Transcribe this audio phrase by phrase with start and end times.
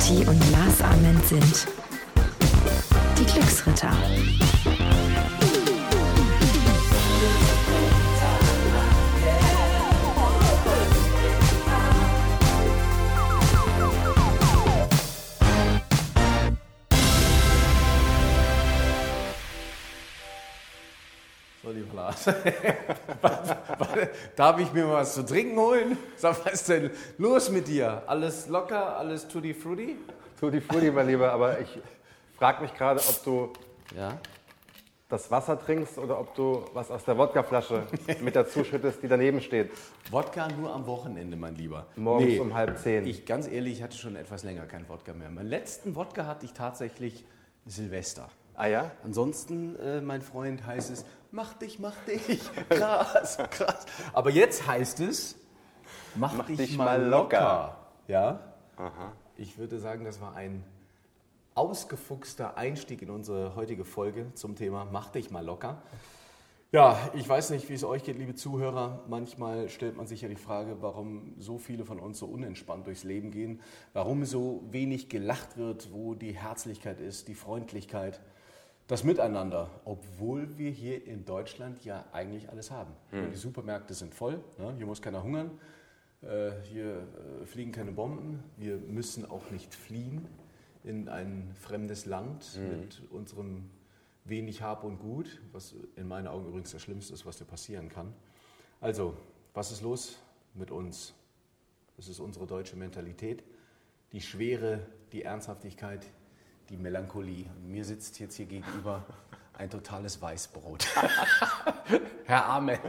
[0.00, 1.66] Kati und Lars Ament sind
[3.18, 3.92] die Glücksritter.
[21.62, 22.24] So, lieber Lars.
[24.36, 25.96] Darf ich mir was zu trinken holen?
[26.16, 28.02] Sag, was ist denn los mit dir?
[28.06, 29.96] Alles locker, alles tutti frutti?
[30.38, 31.68] Tutti Frutti, mein Lieber, aber ich
[32.38, 33.52] frage mich gerade, ob du
[33.94, 34.18] Ja.
[35.08, 37.82] das Wasser trinkst oder ob du was aus der Wodkaflasche
[38.20, 39.70] mit dazu schüttest, die daneben steht.
[40.10, 41.86] Wodka nur am Wochenende, mein Lieber.
[41.96, 43.06] Morgens um halb zehn.
[43.06, 45.28] Ich, ganz ehrlich, ich hatte schon etwas länger kein Wodka mehr.
[45.30, 47.24] Meinen letzten Wodka hatte ich tatsächlich
[47.66, 48.28] Silvester.
[48.54, 48.90] Ah ja?
[49.04, 52.40] Ansonsten, äh, mein Freund, heißt es, mach dich, mach dich.
[52.68, 53.86] Krass, krass.
[54.12, 55.36] Aber jetzt heißt es,
[56.14, 57.38] mach, Mach dich, dich mal locker.
[57.40, 57.76] locker.
[58.08, 58.40] Ja?
[59.36, 60.64] Ich würde sagen, das war ein
[61.54, 65.82] ausgefuchster Einstieg in unsere heutige Folge zum Thema Mach dich mal locker.
[66.72, 69.00] Ja, ich weiß nicht, wie es euch geht, liebe Zuhörer.
[69.08, 73.02] Manchmal stellt man sich ja die Frage, warum so viele von uns so unentspannt durchs
[73.02, 73.60] Leben gehen,
[73.92, 78.20] warum so wenig gelacht wird, wo die Herzlichkeit ist, die Freundlichkeit,
[78.90, 82.92] das Miteinander, obwohl wir hier in Deutschland ja eigentlich alles haben.
[83.30, 84.74] Die Supermärkte sind voll, ne?
[84.76, 85.52] hier muss keiner hungern,
[86.22, 87.06] äh, hier
[87.40, 90.26] äh, fliegen keine Bomben, wir müssen auch nicht fliehen
[90.82, 93.70] in ein fremdes Land mit unserem
[94.24, 97.90] wenig Hab und Gut, was in meinen Augen übrigens das Schlimmste ist, was dir passieren
[97.90, 98.12] kann.
[98.80, 99.14] Also,
[99.54, 100.18] was ist los
[100.54, 101.14] mit uns?
[101.96, 103.44] Das ist unsere deutsche Mentalität,
[104.12, 104.80] die Schwere,
[105.12, 106.06] die Ernsthaftigkeit,
[106.70, 107.46] die Melancholie.
[107.56, 109.04] Und mir sitzt jetzt hier gegenüber
[109.54, 110.86] ein totales Weißbrot.
[112.24, 112.80] Herr Ahmed,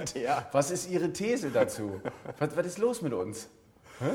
[0.51, 1.99] was ist Ihre These dazu?
[2.39, 3.49] Was, was ist los mit uns?
[3.99, 4.11] Hä?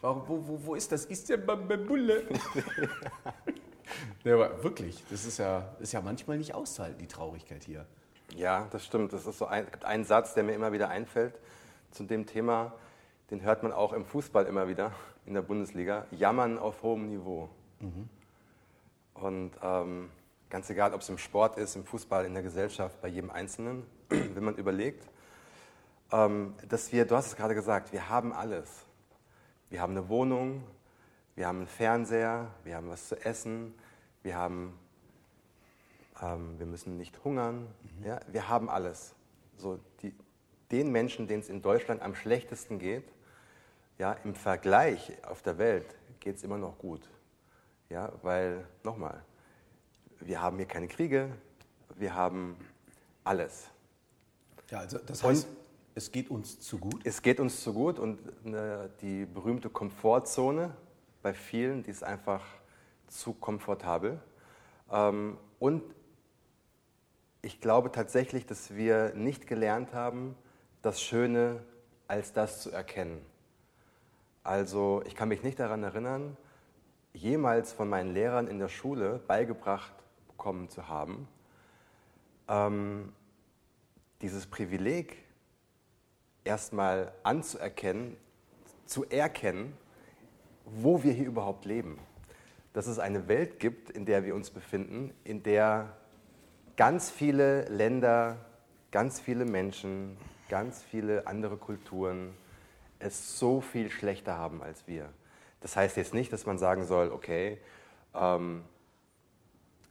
[0.00, 1.04] Warum, wo, wo, wo ist das?
[1.04, 2.22] Ist ja Bulle.
[4.24, 7.84] ja, aber wirklich, das ist ja, ist ja manchmal nicht auszuhalten, die Traurigkeit hier.
[8.34, 9.12] Ja, das stimmt.
[9.12, 11.34] Das ist so ein, es gibt einen Satz, der mir immer wieder einfällt
[11.90, 12.72] zu dem Thema.
[13.30, 14.92] Den hört man auch im Fußball immer wieder
[15.26, 16.06] in der Bundesliga.
[16.12, 17.50] Jammern auf hohem Niveau.
[19.14, 20.10] Und ähm,
[20.48, 23.86] ganz egal, ob es im Sport ist, im Fußball, in der Gesellschaft, bei jedem Einzelnen,
[24.08, 25.08] wenn man überlegt,
[26.12, 28.86] ähm, dass wir, du hast es gerade gesagt, wir haben alles.
[29.68, 30.64] Wir haben eine Wohnung,
[31.36, 33.74] wir haben einen Fernseher, wir haben was zu essen,
[34.22, 34.78] wir haben
[36.22, 37.68] ähm, wir müssen nicht hungern.
[38.04, 39.14] Ja, wir haben alles.
[39.56, 40.14] So, die,
[40.70, 43.04] den Menschen, denen es in Deutschland am schlechtesten geht,
[43.98, 47.08] ja, im Vergleich auf der Welt geht es immer noch gut.
[47.90, 49.20] Ja, weil, nochmal,
[50.20, 51.28] wir haben hier keine Kriege,
[51.96, 52.56] wir haben
[53.24, 53.68] alles.
[54.70, 55.48] Ja, also das heißt,
[55.96, 57.00] es geht uns zu gut.
[57.04, 60.72] Es geht uns zu gut und äh, die berühmte Komfortzone
[61.20, 62.44] bei vielen, die ist einfach
[63.08, 64.20] zu komfortabel.
[64.92, 65.82] Ähm, und
[67.42, 70.36] ich glaube tatsächlich, dass wir nicht gelernt haben,
[70.80, 71.64] das Schöne
[72.06, 73.20] als das zu erkennen.
[74.44, 76.36] Also ich kann mich nicht daran erinnern,
[77.12, 79.92] jemals von meinen Lehrern in der Schule beigebracht
[80.28, 81.28] bekommen zu haben,
[82.48, 83.12] ähm,
[84.22, 85.16] dieses Privileg
[86.44, 88.16] erstmal anzuerkennen,
[88.86, 89.76] zu erkennen,
[90.64, 91.98] wo wir hier überhaupt leben.
[92.72, 95.96] Dass es eine Welt gibt, in der wir uns befinden, in der
[96.76, 98.36] ganz viele Länder,
[98.90, 100.16] ganz viele Menschen,
[100.48, 102.34] ganz viele andere Kulturen
[103.00, 105.08] es so viel schlechter haben als wir.
[105.60, 107.58] Das heißt jetzt nicht, dass man sagen soll, okay,
[108.14, 108.64] ähm,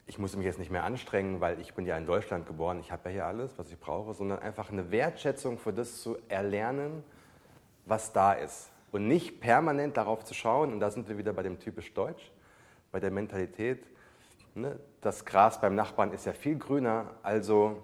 [0.08, 2.92] ich muss mich jetzt nicht mehr anstrengen, weil ich bin ja in Deutschland geboren, ich
[2.92, 7.04] habe ja hier alles, was ich brauche, sondern einfach eine Wertschätzung für das zu erlernen,
[7.86, 8.72] was da ist.
[8.92, 12.32] Und nicht permanent darauf zu schauen, und da sind wir wieder bei dem typisch Deutsch,
[12.92, 13.86] bei der Mentalität,
[14.56, 17.84] ne, das Gras beim Nachbarn ist ja viel grüner, also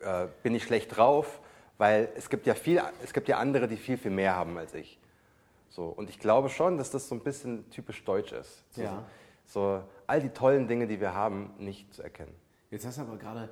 [0.00, 1.40] äh, bin ich schlecht drauf,
[1.78, 4.74] weil es gibt, ja viel, es gibt ja andere, die viel, viel mehr haben als
[4.74, 4.98] ich.
[5.74, 8.62] So, und ich glaube schon, dass das so ein bisschen typisch deutsch ist.
[8.76, 9.02] So, Ja.
[9.44, 12.32] so all die tollen Dinge, die wir haben, nicht zu erkennen.
[12.70, 13.48] Jetzt hast du aber gerade,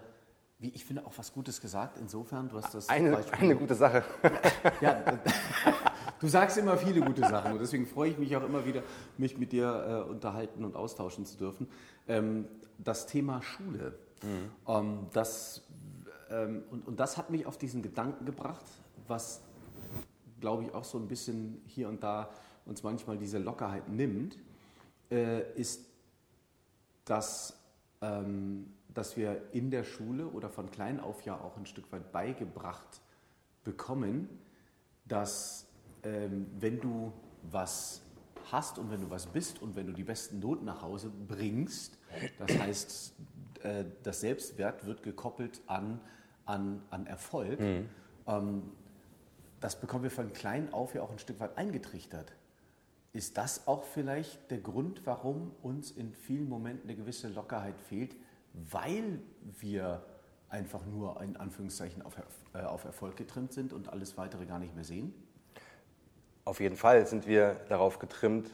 [0.60, 1.98] wie ich finde, auch was Gutes gesagt.
[1.98, 4.04] Insofern, du hast das Eine, eine gute Sache.
[4.80, 5.02] Ja,
[6.20, 8.84] du sagst immer viele gute Sachen und deswegen freue ich mich auch immer wieder,
[9.18, 11.68] mich mit dir äh, unterhalten und austauschen zu dürfen.
[12.06, 12.46] Ähm,
[12.78, 13.98] das Thema Schule,
[14.68, 15.62] ähm, das,
[16.30, 18.64] ähm, und, und das hat mich auf diesen Gedanken gebracht,
[19.08, 19.42] was,
[20.42, 22.28] glaube ich, auch so ein bisschen hier und da
[22.66, 24.36] uns manchmal diese Lockerheit nimmt,
[25.10, 25.86] äh, ist,
[27.04, 27.56] dass,
[28.02, 32.12] ähm, dass wir in der Schule oder von klein auf ja auch ein Stück weit
[32.12, 33.00] beigebracht
[33.64, 34.28] bekommen,
[35.06, 35.66] dass
[36.02, 37.12] ähm, wenn du
[37.50, 38.02] was
[38.50, 41.98] hast und wenn du was bist und wenn du die besten Noten nach Hause bringst,
[42.38, 43.14] das heißt,
[43.62, 46.00] äh, das Selbstwert wird gekoppelt an,
[46.46, 47.88] an, an Erfolg, mhm.
[48.26, 48.62] ähm,
[49.62, 52.32] das bekommen wir von klein auf ja auch ein Stück weit eingetrichtert.
[53.12, 58.16] Ist das auch vielleicht der Grund, warum uns in vielen Momenten eine gewisse Lockerheit fehlt,
[58.54, 59.20] weil
[59.60, 60.04] wir
[60.48, 62.16] einfach nur in Anführungszeichen auf,
[62.54, 65.14] äh, auf Erfolg getrimmt sind und alles weitere gar nicht mehr sehen?
[66.44, 68.50] Auf jeden Fall sind wir darauf getrimmt,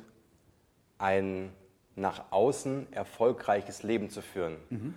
[0.98, 1.52] ein
[1.96, 4.56] nach außen erfolgreiches Leben zu führen.
[4.68, 4.94] Mhm.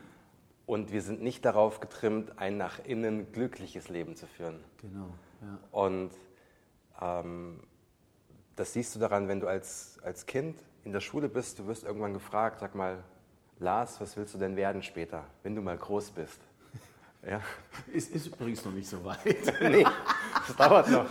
[0.66, 4.60] Und wir sind nicht darauf getrimmt, ein nach innen glückliches Leben zu führen.
[4.78, 5.10] Genau.
[5.42, 5.60] Ja.
[5.72, 6.12] Und
[7.02, 7.62] ähm,
[8.56, 11.84] das siehst du daran, wenn du als, als Kind in der Schule bist, du wirst
[11.84, 13.04] irgendwann gefragt, sag mal,
[13.60, 16.40] Lars, was willst du denn werden später, wenn du mal groß bist?
[17.24, 17.40] Ja.
[17.94, 19.24] Es ist übrigens noch nicht so weit.
[19.62, 19.86] nee,
[20.48, 21.06] das dauert noch.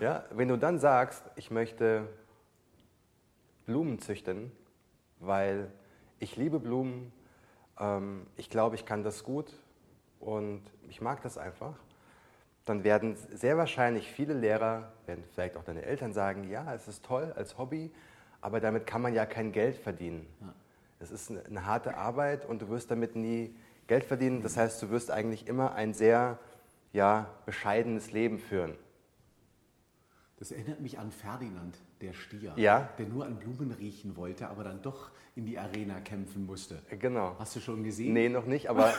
[0.00, 2.08] Ja, wenn du dann sagst, ich möchte
[3.64, 4.50] Blumen züchten,
[5.20, 5.70] weil
[6.18, 7.12] ich liebe Blumen,
[7.78, 9.52] ähm, ich glaube, ich kann das gut
[10.18, 11.74] und ich mag das einfach,
[12.64, 17.04] dann werden sehr wahrscheinlich viele Lehrer, werden vielleicht auch deine Eltern sagen, ja, es ist
[17.04, 17.90] toll als Hobby,
[18.40, 20.26] aber damit kann man ja kein Geld verdienen.
[20.98, 23.54] Es ist eine, eine harte Arbeit und du wirst damit nie
[23.86, 24.42] Geld verdienen.
[24.42, 26.38] Das heißt, du wirst eigentlich immer ein sehr
[26.92, 28.74] ja, bescheidenes Leben führen.
[30.38, 32.88] Das erinnert mich an Ferdinand, der Stier, ja?
[32.98, 36.80] der nur an Blumen riechen wollte, aber dann doch in die Arena kämpfen musste.
[36.98, 37.36] Genau.
[37.38, 38.12] Hast du schon gesehen?
[38.12, 38.92] Nee, noch nicht, aber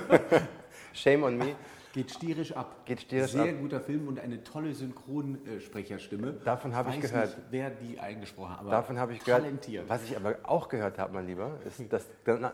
[0.92, 1.56] shame on me.
[1.96, 2.84] Geht stierisch ab.
[2.84, 3.58] Geht stierisch Sehr ab.
[3.58, 6.34] guter Film und eine tolle Synchronsprecherstimme.
[6.44, 7.34] Davon habe ich gehört.
[7.34, 8.70] Nicht, wer die eingesprochen hat.
[8.70, 9.86] Davon habe ich talentiert.
[9.86, 9.88] gehört.
[9.88, 12.06] Was ich aber auch gehört habe, mein Lieber, ist, dass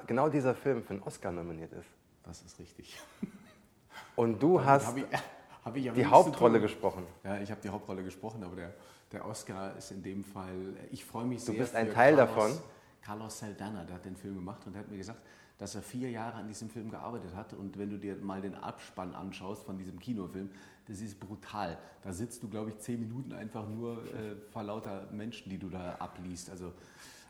[0.07, 1.89] genau dieser Film für einen Oscar nominiert ist.
[2.23, 2.97] Das ist richtig.
[4.15, 5.05] Und du Damit hast ich,
[5.75, 7.03] ich die Hauptrolle gesprochen.
[7.25, 8.73] Ja, ich habe die Hauptrolle gesprochen, aber der,
[9.11, 10.77] der Oscar ist in dem Fall.
[10.93, 11.55] Ich freue mich sehr.
[11.55, 12.59] Du bist ein Teil Carlos, davon.
[13.05, 15.21] Carlos Saldana, der hat den Film gemacht und der hat mir gesagt,
[15.59, 17.53] dass er vier Jahre an diesem Film gearbeitet hat.
[17.55, 20.51] Und wenn du dir mal den Abspann anschaust von diesem Kinofilm,
[20.89, 21.79] das ist brutal.
[22.03, 25.69] Da sitzt du, glaube ich, zehn Minuten einfach nur äh, vor lauter Menschen, die du
[25.69, 26.51] da abliest.
[26.51, 26.73] Also,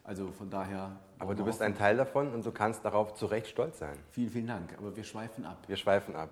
[0.05, 0.97] also von daher.
[1.19, 3.99] Aber du bist ein Teil davon und du kannst darauf zu Recht stolz sein.
[4.11, 4.77] Vielen, vielen Dank.
[4.79, 5.59] Aber wir schweifen ab.
[5.67, 6.31] Wir schweifen ab.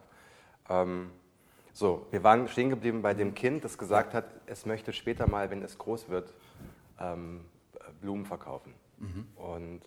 [0.68, 1.10] Ähm,
[1.72, 5.50] so, wir waren stehen geblieben bei dem Kind, das gesagt hat, es möchte später mal,
[5.50, 6.34] wenn es groß wird,
[6.98, 7.44] ähm,
[8.00, 8.74] Blumen verkaufen.
[8.98, 9.26] Mhm.
[9.36, 9.80] Und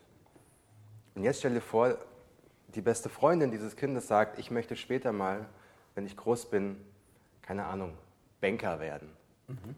[1.16, 1.98] und jetzt stell dir vor,
[2.76, 5.46] die beste Freundin dieses Kindes sagt, ich möchte später mal,
[5.96, 6.78] wenn ich groß bin,
[7.42, 7.94] keine Ahnung,
[8.42, 9.10] Banker werden.
[9.48, 9.76] Mhm.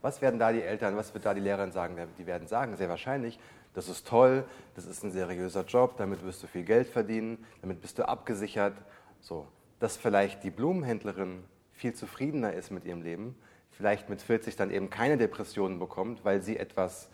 [0.00, 1.96] Was werden da die Eltern, was wird da die Lehrerin sagen?
[2.18, 3.38] Die werden sagen, sehr wahrscheinlich,
[3.74, 4.44] das ist toll,
[4.74, 8.74] das ist ein seriöser Job, damit wirst du viel Geld verdienen, damit bist du abgesichert.
[9.20, 9.46] So,
[9.80, 13.36] dass vielleicht die Blumenhändlerin viel zufriedener ist mit ihrem Leben,
[13.70, 17.08] vielleicht mit 40 dann eben keine Depressionen bekommt, weil sie etwas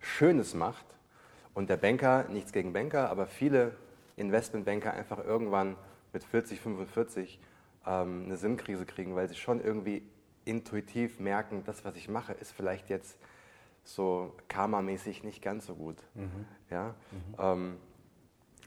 [0.00, 0.86] Schönes macht,
[1.54, 3.74] und der Banker, nichts gegen Banker, aber viele
[4.16, 5.76] Investmentbanker einfach irgendwann
[6.12, 7.40] mit 40, 45
[7.86, 10.02] ähm, eine Sinnkrise kriegen, weil sie schon irgendwie
[10.44, 13.18] intuitiv merken, das, was ich mache, ist vielleicht jetzt
[13.84, 15.96] so karmamäßig nicht ganz so gut.
[16.14, 16.46] Mhm.
[16.70, 16.94] Ja?
[17.10, 17.34] Mhm.
[17.38, 17.76] Ähm,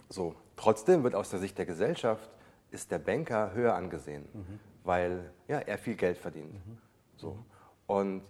[0.10, 0.36] so.
[0.56, 2.30] Trotzdem wird aus der Sicht der Gesellschaft
[2.72, 4.60] ist der Banker höher angesehen, mhm.
[4.84, 6.54] weil ja, er viel Geld verdient.
[6.54, 6.78] Mhm.
[7.18, 7.38] So.
[7.88, 8.24] Und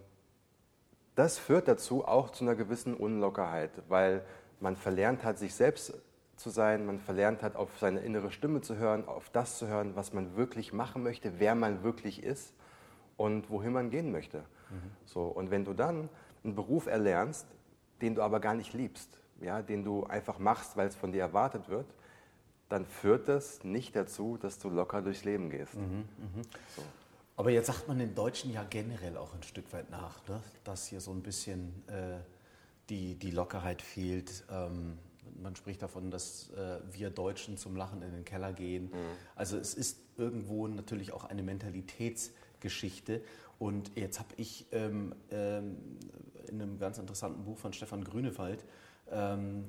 [1.14, 4.24] das führt dazu auch zu einer gewissen Unlockerheit, weil
[4.62, 5.92] man verlernt hat, sich selbst
[6.36, 9.94] zu sein, man verlernt hat, auf seine innere Stimme zu hören, auf das zu hören,
[9.96, 12.54] was man wirklich machen möchte, wer man wirklich ist
[13.16, 14.38] und wohin man gehen möchte.
[14.70, 14.90] Mhm.
[15.04, 16.08] So, und wenn du dann
[16.42, 17.46] einen Beruf erlernst,
[18.00, 21.20] den du aber gar nicht liebst, ja, den du einfach machst, weil es von dir
[21.20, 21.86] erwartet wird,
[22.68, 25.74] dann führt das nicht dazu, dass du locker durchs Leben gehst.
[25.74, 26.42] Mhm, mh.
[26.74, 26.82] so.
[27.36, 30.40] Aber jetzt sagt man den Deutschen ja generell auch ein Stück weit nach, ne?
[30.64, 32.18] dass hier so ein bisschen äh,
[32.92, 34.44] die, die Lockerheit fehlt.
[34.50, 34.98] Ähm,
[35.42, 38.84] man spricht davon, dass äh, wir Deutschen zum Lachen in den Keller gehen.
[38.84, 38.96] Mhm.
[39.34, 43.22] Also es ist irgendwo natürlich auch eine Mentalitätsgeschichte.
[43.58, 45.76] Und jetzt habe ich ähm, ähm,
[46.48, 48.64] in einem ganz interessanten Buch von Stefan Grünewald
[49.10, 49.64] ähm,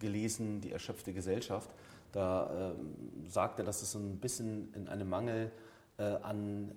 [0.00, 1.70] gelesen, Die erschöpfte Gesellschaft.
[2.10, 5.52] Da ähm, sagt er, dass es ein bisschen in einem Mangel
[5.98, 6.72] äh, an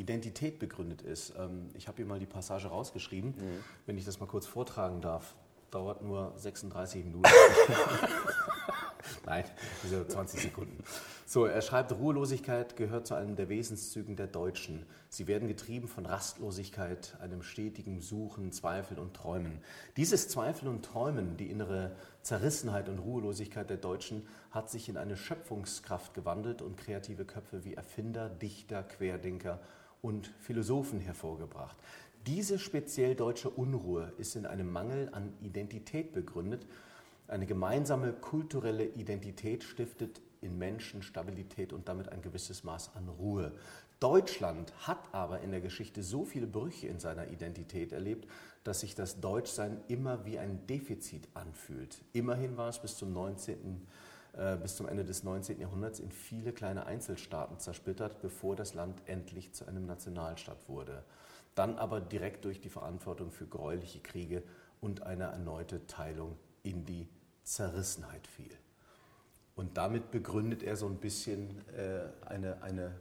[0.00, 1.34] Identität begründet ist.
[1.38, 3.64] Ähm, ich habe hier mal die Passage rausgeschrieben, mhm.
[3.86, 5.34] wenn ich das mal kurz vortragen darf.
[5.70, 7.30] Dauert nur 36 Minuten.
[9.26, 9.44] Nein,
[9.82, 10.82] diese 20 Sekunden.
[11.26, 14.84] So, er schreibt, Ruhelosigkeit gehört zu einem der Wesenszügen der Deutschen.
[15.08, 19.60] Sie werden getrieben von Rastlosigkeit, einem stetigen Suchen, Zweifeln und Träumen.
[19.96, 21.92] Dieses Zweifeln und Träumen, die innere
[22.22, 27.74] Zerrissenheit und Ruhelosigkeit der Deutschen, hat sich in eine Schöpfungskraft gewandelt und kreative Köpfe wie
[27.74, 29.60] Erfinder, Dichter, Querdenker
[30.02, 31.76] und Philosophen hervorgebracht.
[32.26, 36.66] Diese speziell deutsche Unruhe ist in einem Mangel an Identität begründet.
[37.28, 43.52] Eine gemeinsame kulturelle Identität stiftet in Menschen Stabilität und damit ein gewisses Maß an Ruhe.
[44.00, 48.26] Deutschland hat aber in der Geschichte so viele Brüche in seiner Identität erlebt,
[48.64, 52.02] dass sich das Deutschsein immer wie ein Defizit anfühlt.
[52.12, 53.60] Immerhin war es bis zum, 19., äh,
[54.62, 55.60] bis zum Ende des 19.
[55.60, 61.02] Jahrhunderts in viele kleine Einzelstaaten zersplittert, bevor das Land endlich zu einem Nationalstaat wurde.
[61.54, 64.42] Dann aber direkt durch die Verantwortung für gräuliche Kriege
[64.80, 67.08] und eine erneute Teilung in die
[67.42, 68.52] Zerrissenheit fiel.
[69.56, 72.94] Und damit begründet er so ein bisschen äh, eine, eine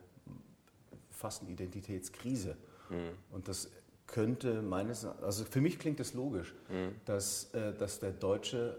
[1.10, 2.58] fast eine Identitätskrise.
[2.90, 3.12] Mhm.
[3.32, 3.70] Und das
[4.08, 6.96] könnte meines, also für mich klingt es logisch, mhm.
[7.06, 8.78] dass, äh, dass der Deutsche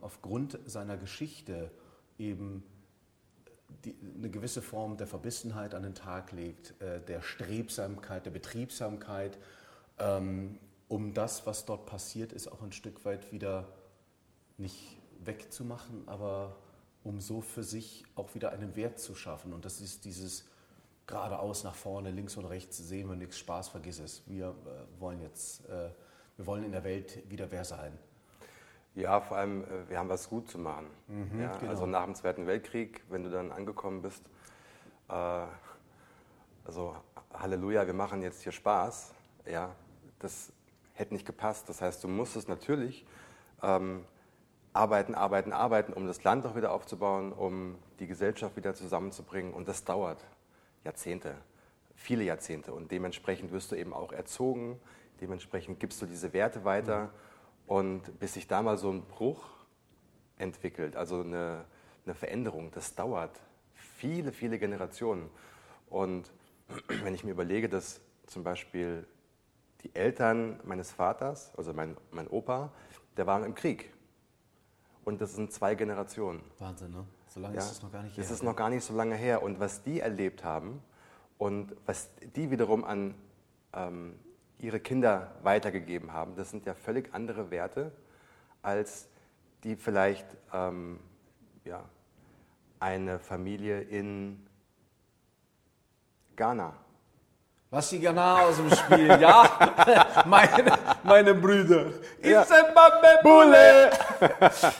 [0.00, 1.70] aufgrund seiner Geschichte
[2.18, 2.62] eben
[3.84, 9.38] die, eine gewisse Form der Verbissenheit an den Tag legt, äh, der Strebsamkeit, der Betriebsamkeit,
[9.98, 10.58] ähm,
[10.88, 13.66] um das, was dort passiert ist, auch ein Stück weit wieder
[14.56, 16.56] nicht wegzumachen, aber
[17.02, 19.52] um so für sich auch wieder einen Wert zu schaffen.
[19.52, 20.44] Und das ist dieses
[21.06, 24.22] geradeaus nach vorne, links und rechts sehen wir nichts, Spaß, vergiss es.
[24.26, 25.90] Wir äh, wollen jetzt, äh,
[26.36, 27.96] wir wollen in der Welt wieder wer sein.
[28.96, 30.86] Ja, vor allem, äh, wir haben was gut zu machen.
[31.06, 31.70] Mhm, ja, genau.
[31.70, 34.24] Also nach dem Zweiten Weltkrieg, wenn du dann angekommen bist,
[35.10, 35.42] äh,
[36.64, 36.96] also
[37.32, 39.12] Halleluja, wir machen jetzt hier Spaß,
[39.44, 39.70] ja,
[40.18, 40.50] das
[40.94, 41.68] hätte nicht gepasst.
[41.68, 43.06] Das heißt, du musstest natürlich
[43.62, 44.02] ähm,
[44.72, 49.52] arbeiten, arbeiten, arbeiten, um das Land auch wieder aufzubauen, um die Gesellschaft wieder zusammenzubringen.
[49.52, 50.24] Und das dauert.
[50.84, 51.34] Jahrzehnte,
[51.94, 52.72] viele Jahrzehnte.
[52.72, 54.80] Und dementsprechend wirst du eben auch erzogen,
[55.20, 57.04] dementsprechend gibst du diese Werte weiter.
[57.04, 57.10] Mhm.
[57.66, 59.44] Und bis sich da mal so ein Bruch
[60.38, 61.64] entwickelt, also eine,
[62.04, 63.40] eine Veränderung, das dauert
[63.74, 65.28] viele, viele Generationen.
[65.88, 66.30] Und
[67.02, 69.06] wenn ich mir überlege, dass zum Beispiel
[69.82, 72.70] die Eltern meines Vaters, also mein, mein Opa,
[73.16, 73.92] der war im Krieg.
[75.04, 76.42] Und das sind zwei Generationen.
[76.58, 77.04] Wahnsinn, ne?
[77.28, 78.22] So lange ja, ist es noch gar nicht her.
[78.22, 79.42] Das ist noch gar nicht so lange her.
[79.42, 80.82] Und was die erlebt haben
[81.38, 83.14] und was die wiederum an
[83.72, 84.18] ähm,
[84.58, 87.92] ihre Kinder weitergegeben haben, das sind ja völlig andere Werte,
[88.62, 89.08] als
[89.64, 90.98] die vielleicht ähm,
[91.64, 91.84] ja,
[92.80, 94.46] eine Familie in
[96.36, 96.74] Ghana.
[97.70, 100.22] Was die Ghana aus dem Spiel, ja?
[100.26, 101.86] meine, meine Brüder.
[102.22, 102.46] Ja.
[103.22, 103.90] Bulle!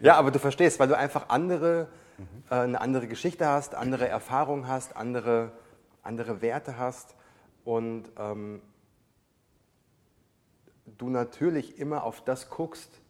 [0.00, 1.88] Ja, aber du verstehst, weil du einfach andere,
[2.50, 5.50] äh, eine andere Geschichte hast, andere Erfahrungen hast, andere,
[6.04, 7.16] andere Werte hast
[7.64, 8.62] und ähm,
[10.96, 13.00] du natürlich immer auf das guckst,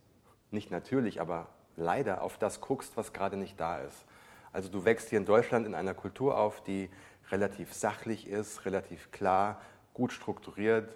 [0.50, 4.04] nicht natürlich, aber leider auf das guckst, was gerade nicht da ist.
[4.52, 6.90] Also du wächst hier in Deutschland in einer Kultur auf, die
[7.30, 9.61] relativ sachlich ist, relativ klar,
[9.94, 10.94] gut strukturiert.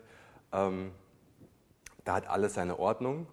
[0.53, 0.93] Ähm,
[2.05, 3.27] da hat alles seine Ordnung.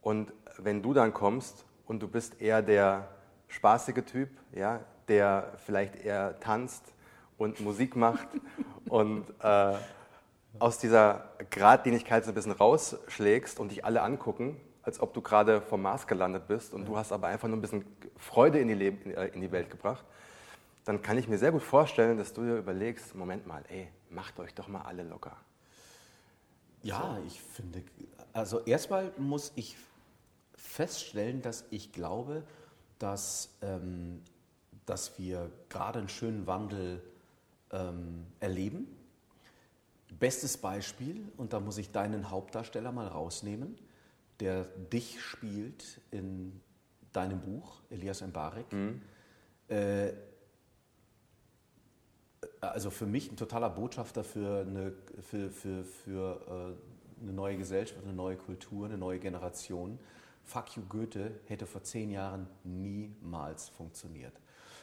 [0.00, 3.08] Und wenn du dann kommst und du bist eher der
[3.48, 6.94] spaßige Typ, ja, der vielleicht eher tanzt
[7.38, 8.28] und Musik macht
[8.88, 9.74] und äh,
[10.58, 15.60] aus dieser Gradlinigkeit so ein bisschen rausschlägst und dich alle angucken, als ob du gerade
[15.60, 17.84] vom Mars gelandet bist und du hast aber einfach nur ein bisschen
[18.16, 20.04] Freude in die, Leben, äh, in die Welt gebracht,
[20.84, 24.38] dann kann ich mir sehr gut vorstellen, dass du dir überlegst, Moment mal, ey, macht
[24.40, 25.36] euch doch mal alle locker.
[26.82, 27.26] Ja, so.
[27.26, 27.82] ich finde,
[28.32, 29.76] also erstmal muss ich
[30.56, 32.42] feststellen, dass ich glaube,
[32.98, 34.22] dass, ähm,
[34.86, 37.02] dass wir gerade einen schönen Wandel
[37.70, 38.88] ähm, erleben.
[40.18, 43.76] Bestes Beispiel, und da muss ich deinen Hauptdarsteller mal rausnehmen,
[44.40, 46.60] der dich spielt in
[47.12, 48.72] deinem Buch, Elias Mbarek.
[48.72, 49.02] Mhm.
[49.68, 50.12] Äh,
[52.60, 58.02] also für mich ein totaler Botschafter für eine, für, für, für, äh, eine neue Gesellschaft,
[58.04, 59.98] eine neue Kultur, eine neue Generation.
[60.44, 64.34] Fuck you Goethe hätte vor zehn Jahren niemals funktioniert.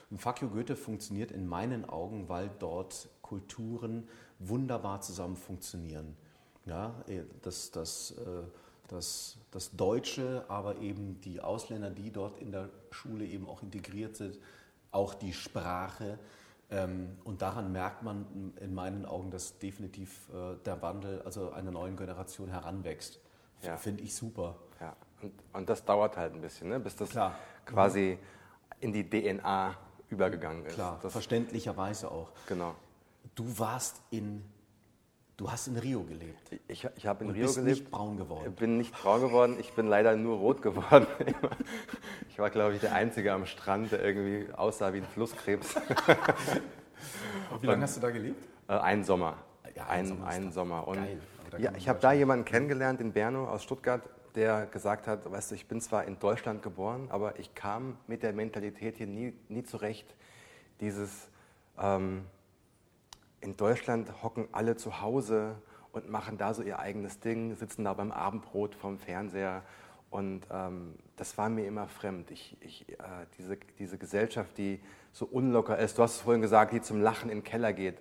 [0.09, 4.07] Und Fuck you Goethe funktioniert in meinen Augen, weil dort Kulturen
[4.39, 6.17] wunderbar zusammen funktionieren.
[6.65, 8.41] Ja, eh, das, das, äh,
[8.87, 14.15] das, das Deutsche, aber eben die Ausländer, die dort in der Schule eben auch integriert
[14.15, 14.39] sind,
[14.91, 16.17] auch die Sprache.
[16.71, 21.71] Ähm, und daran merkt man in meinen Augen, dass definitiv äh, der Wandel, also einer
[21.71, 23.19] neuen Generation heranwächst.
[23.61, 23.77] Ja.
[23.77, 24.55] Finde ich super.
[24.81, 24.95] Ja.
[25.21, 26.79] Und, und, das dauert halt ein bisschen, ne?
[26.79, 27.35] bis das Klar.
[27.65, 28.17] quasi
[28.79, 29.75] in die DNA
[30.09, 30.75] übergegangen ist.
[30.75, 32.29] Klar, das verständlicherweise auch.
[32.47, 32.73] Genau.
[33.35, 34.43] Du warst in,
[35.37, 36.59] du hast in Rio gelebt.
[36.67, 37.79] Ich, ich habe in Und Rio bist gelebt.
[37.79, 38.45] nicht braun geworden.
[38.49, 41.07] Ich bin nicht braun geworden, ich bin leider nur rot geworden.
[42.29, 45.75] Ich war, glaube ich, der Einzige am Strand, der irgendwie aussah wie ein Flusskrebs.
[47.61, 48.41] wie lange hast du da gelebt?
[48.69, 49.35] Äh, einen Sommer.
[49.75, 50.87] Ja, ein, Sommer ist einen doch Sommer.
[50.87, 51.19] Und geil.
[51.57, 54.01] Ja, ich habe da jemanden kennengelernt in Berno aus Stuttgart,
[54.35, 58.23] der gesagt hat, weißt du, ich bin zwar in Deutschland geboren, aber ich kam mit
[58.23, 60.15] der Mentalität hier nie, nie zurecht.
[60.79, 61.27] Dieses,
[61.77, 62.25] ähm,
[63.41, 65.55] in Deutschland hocken alle zu Hause
[65.91, 69.63] und machen da so ihr eigenes Ding, sitzen da beim Abendbrot vorm Fernseher.
[70.09, 72.31] Und ähm, das war mir immer fremd.
[72.31, 72.95] Ich, ich, äh,
[73.37, 74.79] diese, diese Gesellschaft, die
[75.11, 77.97] so unlocker ist, du hast es vorhin gesagt, die zum Lachen in den Keller geht.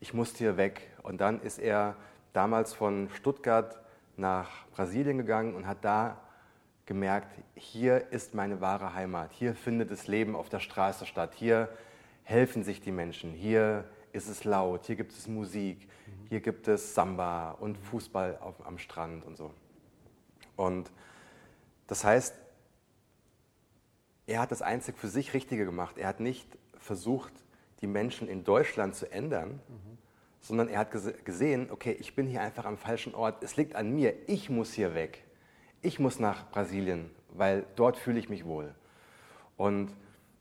[0.00, 0.90] Ich musste hier weg.
[1.02, 1.96] Und dann ist er
[2.32, 3.78] damals von Stuttgart
[4.16, 6.18] nach Brasilien gegangen und hat da
[6.86, 9.30] gemerkt, hier ist meine wahre Heimat.
[9.32, 11.32] Hier findet das Leben auf der Straße statt.
[11.34, 11.68] Hier
[12.24, 13.32] helfen sich die Menschen.
[13.32, 14.86] Hier ist es laut.
[14.86, 15.88] Hier gibt es Musik.
[16.28, 19.52] Hier gibt es Samba und Fußball auf, am Strand und so.
[20.56, 20.90] Und
[21.86, 22.34] das heißt,
[24.26, 25.98] er hat das einzig für sich Richtige gemacht.
[25.98, 26.46] Er hat nicht
[26.78, 27.32] versucht,
[27.80, 29.60] die Menschen in Deutschland zu ändern,
[30.40, 33.42] sondern er hat gese- gesehen, okay, ich bin hier einfach am falschen Ort.
[33.42, 34.14] Es liegt an mir.
[34.28, 35.24] Ich muss hier weg.
[35.82, 38.74] Ich muss nach Brasilien, weil dort fühle ich mich wohl.
[39.56, 39.92] Und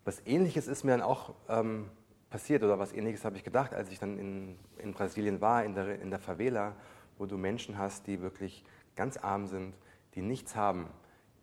[0.06, 1.90] was Ähnliches ist mir dann auch ähm,
[2.32, 5.76] passiert oder was Ähnliches habe ich gedacht, als ich dann in, in Brasilien war, in
[5.76, 6.74] der, in der Favela,
[7.20, 8.64] wo du Menschen hast, die wirklich
[8.96, 9.76] ganz arm sind,
[10.16, 10.88] die nichts haben,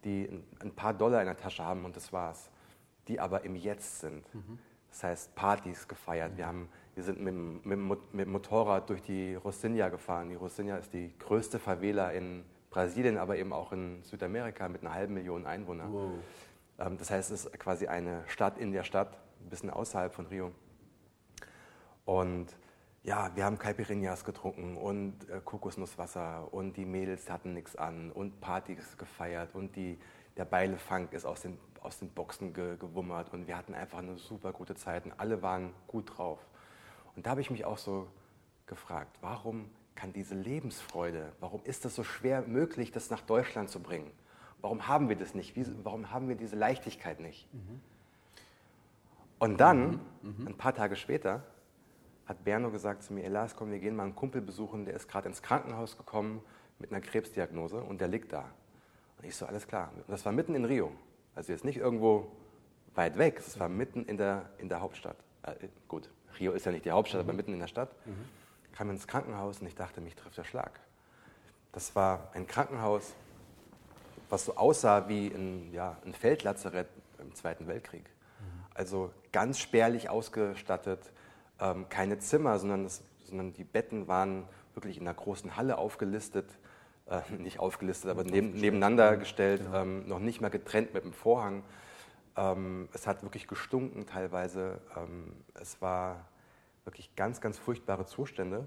[0.05, 0.29] die
[0.61, 2.51] ein, paar Dollar in der Tasche haben und das war's,
[3.07, 4.25] die aber im Jetzt sind.
[4.91, 6.37] Das heißt, Partys gefeiert.
[6.37, 10.31] Wir, haben, wir sind mit, dem- mit, mit dem Motorrad durch die Rocinha gefahren.
[10.31, 14.95] Die Rocinha ist die größte Favela in Brasilien, aber eben auch in Südamerika mit einer
[14.95, 15.93] halben Million Einwohnern.
[15.93, 16.11] Wow.
[16.79, 20.27] Ähm, Das heißt, es ist quasi eine Stadt in der Stadt, ein bisschen außerhalb von
[20.27, 20.53] Rio.
[22.09, 22.57] Und
[23.03, 28.41] ja, wir haben Caipirinhas getrunken und äh, Kokosnusswasser und die Mädels hatten nichts an und
[28.41, 29.99] Partys gefeiert und die,
[30.39, 34.17] der Beilefunk ist aus den, aus den Boxen ge, gewummert und wir hatten einfach eine
[34.17, 36.39] super gute Zeit und alle waren gut drauf.
[37.15, 38.07] Und da habe ich mich auch so
[38.65, 43.81] gefragt, warum kann diese Lebensfreude, warum ist es so schwer möglich, das nach Deutschland zu
[43.81, 44.11] bringen?
[44.63, 45.57] Warum haben wir das nicht?
[45.57, 47.47] Wie, warum haben wir diese Leichtigkeit nicht?
[49.39, 50.01] Und dann,
[50.47, 51.45] ein paar Tage später,
[52.29, 55.09] hat Berno gesagt zu mir, Elas, komm, wir gehen mal einen Kumpel besuchen, der ist
[55.09, 56.43] gerade ins Krankenhaus gekommen
[56.79, 58.45] mit einer Krebsdiagnose und der liegt da.
[59.17, 59.91] Und ich so, alles klar.
[59.97, 60.93] Und das war mitten in Rio.
[61.35, 62.31] Also jetzt nicht irgendwo
[62.95, 65.17] weit weg, es war mitten in der, in der Hauptstadt.
[65.43, 65.55] Äh,
[65.89, 67.91] gut, Rio ist ja nicht die Hauptstadt, aber mitten in der Stadt.
[68.73, 70.79] Kam ins Krankenhaus und ich dachte, mich trifft der Schlag.
[71.73, 73.15] Das war ein Krankenhaus,
[74.29, 76.89] was so aussah wie ein, ja, ein Feldlazarett
[77.19, 78.05] im Zweiten Weltkrieg.
[78.75, 81.01] Also ganz spärlich ausgestattet,
[81.61, 84.45] ähm, keine Zimmer, sondern, das, sondern die Betten waren
[84.75, 86.47] wirklich in einer großen Halle aufgelistet,
[87.07, 91.63] äh, nicht aufgelistet, aber neben, nebeneinander gestellt, ähm, noch nicht mal getrennt mit einem Vorhang.
[92.37, 94.81] Ähm, es hat wirklich gestunken teilweise.
[94.97, 96.25] Ähm, es war
[96.85, 98.67] wirklich ganz, ganz furchtbare Zustände.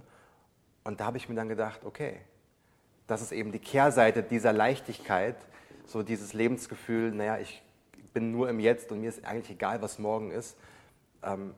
[0.84, 2.20] Und da habe ich mir dann gedacht, okay,
[3.08, 5.36] das ist eben die Kehrseite dieser Leichtigkeit,
[5.86, 7.62] so dieses Lebensgefühl, naja, ich
[8.14, 10.58] bin nur im Jetzt und mir ist eigentlich egal, was morgen ist.
[11.24, 11.54] Ähm,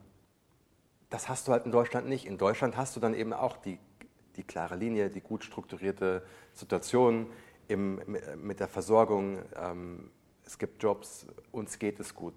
[1.13, 2.25] das hast du halt in Deutschland nicht.
[2.25, 3.77] In Deutschland hast du dann eben auch die,
[4.35, 6.23] die klare Linie, die gut strukturierte
[6.53, 7.27] Situation
[7.67, 8.01] im,
[8.41, 9.37] mit der Versorgung.
[9.55, 10.09] Ähm,
[10.43, 12.33] es gibt Jobs, uns geht es gut.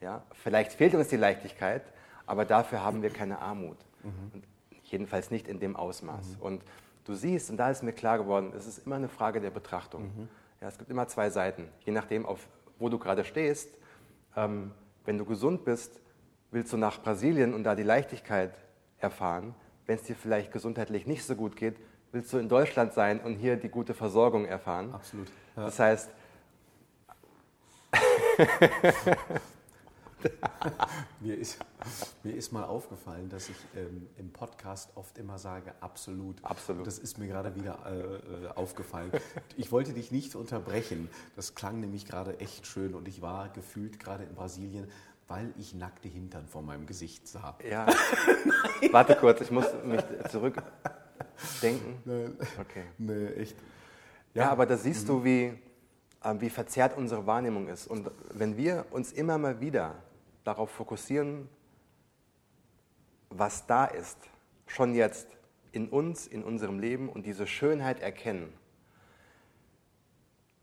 [0.00, 0.24] Ja?
[0.32, 1.84] Vielleicht fehlt uns die Leichtigkeit,
[2.26, 3.76] aber dafür haben wir keine Armut.
[4.34, 4.42] Und
[4.82, 6.38] jedenfalls nicht in dem Ausmaß.
[6.40, 6.64] Und
[7.04, 10.28] du siehst, und da ist mir klar geworden, es ist immer eine Frage der Betrachtung.
[10.60, 12.48] Ja, es gibt immer zwei Seiten, je nachdem, auf,
[12.80, 13.78] wo du gerade stehst.
[14.34, 14.72] Ähm,
[15.04, 16.00] wenn du gesund bist,
[16.50, 18.52] willst du nach Brasilien und da die Leichtigkeit
[18.98, 19.54] erfahren.
[19.86, 21.76] Wenn es dir vielleicht gesundheitlich nicht so gut geht,
[22.12, 24.92] willst du in Deutschland sein und hier die gute Versorgung erfahren.
[24.92, 25.28] Absolut.
[25.56, 25.64] Ja.
[25.64, 26.10] Das heißt,
[31.20, 31.58] Mir ist,
[32.22, 36.44] mir ist mal aufgefallen, dass ich ähm, im Podcast oft immer sage, absolut.
[36.44, 36.86] Absolut.
[36.86, 39.12] Das ist mir gerade wieder äh, aufgefallen.
[39.56, 41.08] Ich wollte dich nicht unterbrechen.
[41.36, 44.90] Das klang nämlich gerade echt schön und ich war gefühlt gerade in Brasilien,
[45.28, 47.56] weil ich nackte Hintern vor meinem Gesicht sah.
[47.68, 47.86] ja.
[48.90, 50.66] Warte kurz, ich muss mich zurückdenken.
[52.58, 52.84] Okay.
[52.96, 53.56] Nee, echt.
[54.34, 55.52] Ja, aber da siehst du, wie,
[56.22, 57.86] äh, wie verzerrt unsere Wahrnehmung ist.
[57.86, 59.94] Und wenn wir uns immer mal wieder
[60.44, 61.48] darauf fokussieren,
[63.30, 64.18] was da ist,
[64.66, 65.28] schon jetzt
[65.72, 68.52] in uns, in unserem Leben und diese Schönheit erkennen,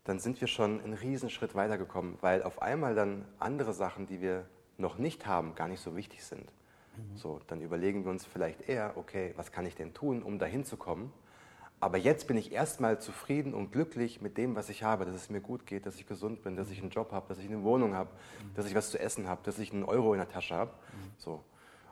[0.04, 4.46] dann sind wir schon einen Riesenschritt weitergekommen, weil auf einmal dann andere Sachen, die wir
[4.78, 6.52] noch nicht haben, gar nicht so wichtig sind.
[7.14, 10.64] So, dann überlegen wir uns vielleicht eher, okay, was kann ich denn tun, um dahin
[10.64, 11.12] zu kommen?
[11.78, 15.28] Aber jetzt bin ich erstmal zufrieden und glücklich mit dem, was ich habe, dass es
[15.28, 17.62] mir gut geht, dass ich gesund bin, dass ich einen Job habe, dass ich eine
[17.62, 18.08] Wohnung habe,
[18.54, 20.72] dass ich was zu essen habe, dass ich einen Euro in der Tasche habe.
[21.18, 21.44] So.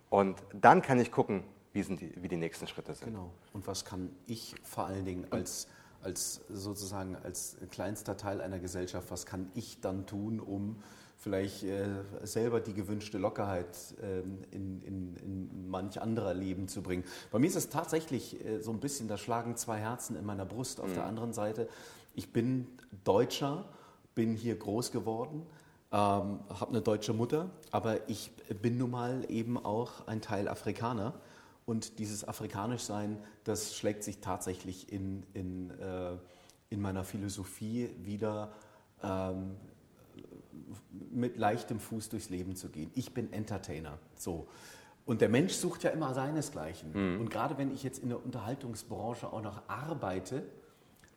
[0.08, 1.44] Und dann kann ich gucken,
[1.74, 3.08] wie, sind die, wie die nächsten Schritte sind.
[3.08, 3.30] Genau.
[3.52, 5.68] Und was kann ich vor allen Dingen als,
[6.02, 10.82] als sozusagen als kleinster Teil einer Gesellschaft, was kann ich dann tun, um
[11.16, 11.86] vielleicht äh,
[12.22, 17.04] selber die gewünschte Lockerheit ähm, in, in, in, manch anderer Leben zu bringen.
[17.30, 20.44] Bei mir ist es tatsächlich äh, so ein bisschen, da schlagen zwei Herzen in meiner
[20.44, 20.80] Brust.
[20.80, 20.94] Auf mhm.
[20.94, 21.68] der anderen Seite,
[22.14, 22.66] ich bin
[23.04, 23.64] Deutscher,
[24.14, 25.46] bin hier groß geworden,
[25.92, 31.14] ähm, habe eine deutsche Mutter, aber ich bin nun mal eben auch ein Teil Afrikaner.
[31.66, 36.18] Und dieses Afrikanischsein, das schlägt sich tatsächlich in, in, äh,
[36.68, 38.52] in meiner Philosophie wieder.
[39.02, 39.56] Ähm,
[41.10, 42.90] mit leichtem Fuß durchs Leben zu gehen.
[42.94, 43.98] Ich bin Entertainer.
[44.16, 44.46] So.
[45.06, 46.92] Und der Mensch sucht ja immer seinesgleichen.
[46.92, 47.20] Mhm.
[47.20, 50.44] Und gerade wenn ich jetzt in der Unterhaltungsbranche auch noch arbeite,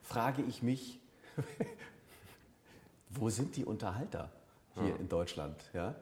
[0.02, 1.00] frage ich mich,
[3.10, 4.32] wo sind die Unterhalter
[4.76, 4.96] hier ja.
[4.96, 5.56] in Deutschland?
[5.74, 5.96] Ja?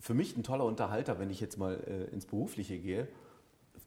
[0.00, 3.08] Für mich ein toller Unterhalter, wenn ich jetzt mal äh, ins Berufliche gehe,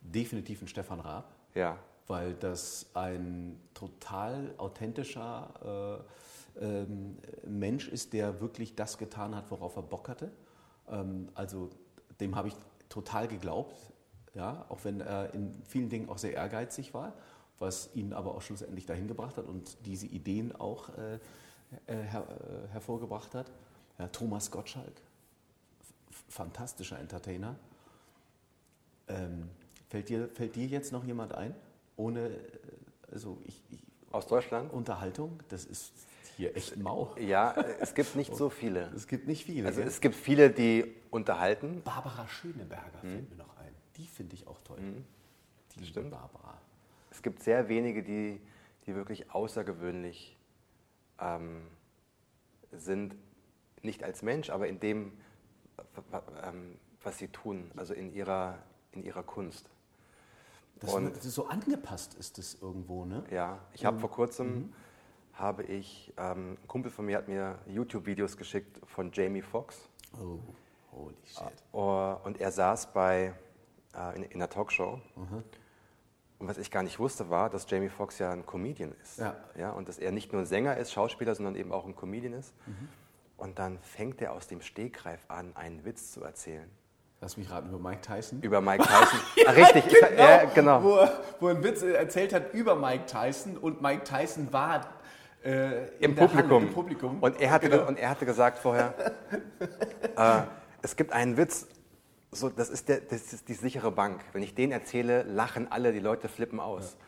[0.01, 1.33] definitiv ein Stefan Raab.
[1.55, 1.77] Ja.
[2.07, 6.03] Weil das ein total authentischer äh,
[6.59, 10.31] ähm, Mensch ist, der wirklich das getan hat, worauf er Bock hatte.
[10.89, 11.69] Ähm, also
[12.19, 12.55] dem habe ich
[12.89, 13.75] total geglaubt,
[14.33, 17.13] ja, auch wenn er in vielen Dingen auch sehr ehrgeizig war,
[17.59, 21.15] was ihn aber auch schlussendlich dahin gebracht hat und diese Ideen auch äh,
[21.87, 23.51] äh, her, äh, hervorgebracht hat.
[23.97, 25.01] Ja, Thomas Gottschalk,
[26.27, 27.55] fantastischer Entertainer.
[29.07, 29.49] Ähm,
[29.89, 31.55] fällt, dir, fällt dir jetzt noch jemand ein?
[31.97, 32.41] Ohne, äh,
[33.11, 34.71] also ich, ich aus Deutschland?
[34.71, 35.93] Unterhaltung, das ist
[36.37, 37.15] hier echt mau.
[37.19, 38.91] Ja, es gibt nicht so viele.
[38.95, 39.67] Es gibt nicht viele.
[39.67, 41.81] Also es gibt viele, die unterhalten.
[41.83, 43.09] Barbara Schöneberger hm.
[43.09, 43.73] fällt mir noch ein.
[43.97, 44.77] Die finde ich auch toll.
[44.77, 45.05] Hm.
[45.75, 46.11] Die Stimmt.
[46.11, 46.59] Barbara.
[47.11, 48.39] Es gibt sehr wenige, die,
[48.85, 50.37] die wirklich außergewöhnlich
[51.19, 51.61] ähm,
[52.71, 53.15] sind,
[53.81, 55.11] nicht als Mensch, aber in dem,
[56.43, 58.59] ähm, was sie tun, also in ihrer,
[58.91, 59.69] in ihrer Kunst.
[60.81, 63.23] Das, und, das so angepasst ist das irgendwo, ne?
[63.31, 64.73] Ja, ich habe vor kurzem mhm
[65.41, 69.89] habe ich, ähm, ein Kumpel von mir hat mir YouTube-Videos geschickt von Jamie Foxx.
[70.13, 70.39] Oh,
[70.91, 71.51] holy shit.
[71.73, 73.33] Uh, und er saß bei,
[73.95, 75.01] uh, in, in einer Talkshow.
[75.15, 75.43] Mhm.
[76.39, 79.19] Und was ich gar nicht wusste, war, dass Jamie Foxx ja ein Comedian ist.
[79.19, 79.35] Ja.
[79.57, 82.33] Ja, und dass er nicht nur ein Sänger ist, Schauspieler, sondern eben auch ein Comedian
[82.33, 82.53] ist.
[82.65, 82.89] Mhm.
[83.37, 86.69] Und dann fängt er aus dem Stegreif an, einen Witz zu erzählen.
[87.23, 88.41] Lass mich raten, über Mike Tyson?
[88.41, 89.19] Über Mike Tyson.
[89.35, 90.83] ja, ah, richtig, genau, ja, genau.
[90.83, 94.87] Wo, er, wo einen Witz erzählt hat über Mike Tyson und Mike Tyson war
[95.43, 96.51] äh, Im, Publikum.
[96.51, 97.19] Halle, Im, Publikum.
[97.21, 97.87] Und er hatte, genau.
[97.87, 98.95] und er hatte gesagt vorher,
[100.17, 100.41] äh,
[100.81, 101.67] es gibt einen Witz,
[102.31, 104.21] so, das, ist der, das ist die sichere Bank.
[104.33, 106.97] Wenn ich den erzähle, lachen alle, die Leute flippen aus.
[106.97, 107.05] Ja.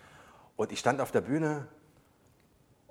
[0.58, 1.68] Und ich stand auf der Bühne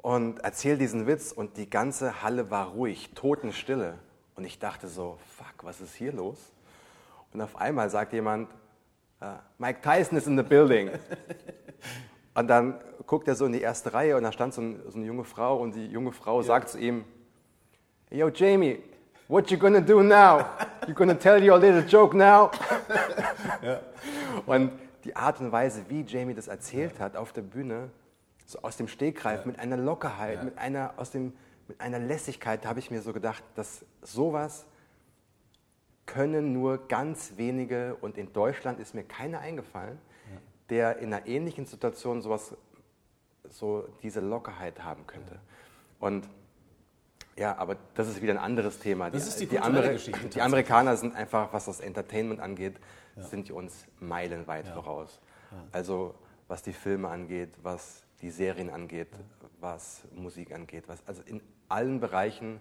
[0.00, 4.00] und erzähle diesen Witz und die ganze Halle war ruhig, Totenstille.
[4.34, 6.52] Und ich dachte so, fuck, was ist hier los?
[7.32, 8.48] Und auf einmal sagt jemand,
[9.22, 10.90] uh, Mike Tyson is in the building.
[12.34, 14.96] Und dann guckt er so in die erste Reihe und da stand so, ein, so
[14.96, 16.46] eine junge Frau und die junge Frau ja.
[16.46, 17.04] sagt zu ihm,
[18.10, 18.82] Yo Jamie,
[19.28, 20.44] what you gonna do now?
[20.86, 22.50] You gonna tell your little joke now?
[23.62, 23.80] ja.
[24.46, 24.72] Und
[25.04, 27.04] die Art und Weise, wie Jamie das erzählt ja.
[27.04, 27.90] hat auf der Bühne,
[28.46, 31.32] so aus dem Stegreif, mit einer Lockerheit, mit, einer, aus dem,
[31.68, 34.66] mit einer Lässigkeit, da habe ich mir so gedacht, dass sowas
[36.12, 39.98] können nur ganz wenige und in Deutschland ist mir keiner eingefallen
[40.72, 42.56] der in einer ähnlichen Situation sowas,
[43.50, 45.38] so diese Lockerheit haben könnte.
[46.00, 46.26] Und
[47.36, 49.10] ja, aber das ist wieder ein anderes Thema.
[49.10, 52.80] Das die, ist die, die, andere, Geschichte, die Amerikaner sind einfach, was das Entertainment angeht,
[53.16, 53.22] ja.
[53.22, 54.72] sind die uns meilenweit ja.
[54.72, 55.20] voraus.
[55.50, 55.58] Ja.
[55.72, 56.14] Also
[56.48, 59.08] was die Filme angeht, was die Serien angeht,
[59.60, 62.60] was Musik angeht, was, also in allen Bereichen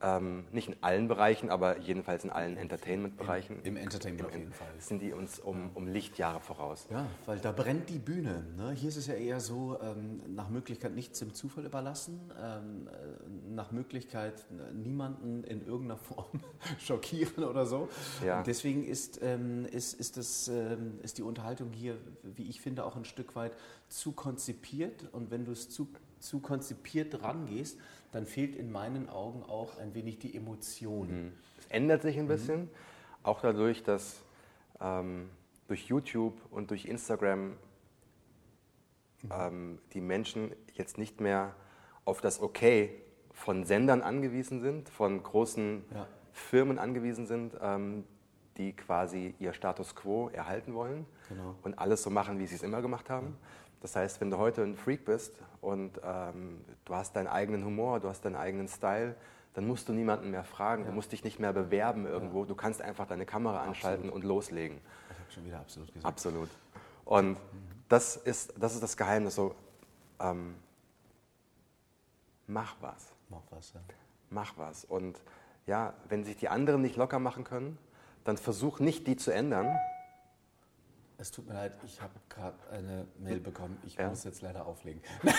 [0.00, 3.60] ähm, nicht in allen Bereichen, aber jedenfalls in allen Entertainment-Bereichen.
[3.64, 4.68] Im, Im, Entertainment Im, auf jeden Fall.
[4.78, 6.86] Sind die uns um, um Lichtjahre voraus.
[6.90, 8.44] Ja, weil da brennt die Bühne.
[8.56, 8.72] Ne?
[8.72, 13.54] Hier ist es ja eher so, ähm, nach Möglichkeit nichts dem Zufall überlassen, ähm, äh,
[13.54, 16.40] nach Möglichkeit äh, niemanden in irgendeiner Form
[16.78, 17.88] schockieren oder so.
[18.24, 18.38] Ja.
[18.38, 22.84] Und deswegen ist, ähm, ist, ist, das, ähm, ist die Unterhaltung hier, wie ich finde,
[22.84, 23.52] auch ein Stück weit
[23.88, 25.08] zu konzipiert.
[25.12, 25.88] Und wenn du es zu,
[26.20, 27.78] zu konzipiert rangehst,
[28.12, 31.26] dann fehlt in meinen Augen auch ein wenig die Emotion.
[31.26, 31.32] Mhm.
[31.58, 32.28] Es ändert sich ein mhm.
[32.28, 32.70] bisschen,
[33.22, 34.22] auch dadurch, dass
[34.80, 35.30] ähm,
[35.66, 37.50] durch YouTube und durch Instagram
[39.22, 39.30] mhm.
[39.30, 41.54] ähm, die Menschen jetzt nicht mehr
[42.04, 42.90] auf das Okay
[43.32, 46.06] von Sendern angewiesen sind, von großen ja.
[46.32, 48.04] Firmen angewiesen sind, ähm,
[48.56, 51.54] die quasi ihr Status quo erhalten wollen genau.
[51.62, 53.36] und alles so machen, wie sie es immer gemacht haben.
[53.80, 58.00] Das heißt, wenn du heute ein Freak bist und ähm, du hast deinen eigenen Humor,
[58.00, 59.14] du hast deinen eigenen Style,
[59.54, 60.88] dann musst du niemanden mehr fragen, ja.
[60.88, 62.46] du musst dich nicht mehr bewerben irgendwo, ja.
[62.46, 64.22] du kannst einfach deine Kamera anschalten absolut.
[64.22, 64.78] und loslegen.
[65.08, 66.06] Das habe ich schon wieder absolut gesagt.
[66.06, 66.48] Absolut.
[67.04, 67.38] Und
[67.88, 69.34] das ist das, ist das Geheimnis.
[69.34, 69.54] So,
[70.20, 70.54] ähm,
[72.46, 73.12] mach was.
[73.30, 73.80] Mach was, ja.
[74.30, 74.84] Mach was.
[74.84, 75.20] Und
[75.66, 77.78] ja, wenn sich die anderen nicht locker machen können,
[78.24, 79.74] dann versuch nicht, die zu ändern.
[81.20, 83.76] Es tut mir leid, ich habe gerade eine Mail bekommen.
[83.84, 84.08] Ich Ja.
[84.08, 85.02] muss jetzt leider auflegen.
[85.24, 85.34] Nein,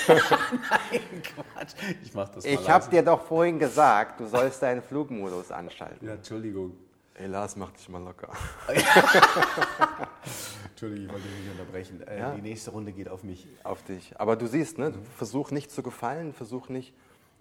[1.23, 1.73] Quatsch.
[2.03, 6.05] Ich mach das mal Ich habe dir doch vorhin gesagt, du sollst deinen Flugmodus anschalten.
[6.05, 6.75] Ja, Entschuldigung.
[7.13, 8.29] Ey, Lars, mach dich mal locker.
[10.69, 12.01] Entschuldigung, ich wollte dich nicht unterbrechen.
[12.07, 12.33] Äh, Ja.
[12.33, 13.47] Die nächste Runde geht auf mich.
[13.63, 14.19] auf dich.
[14.19, 16.93] Aber du siehst, ne, versuch nicht zu gefallen, versuch nicht